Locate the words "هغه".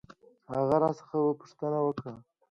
0.55-0.75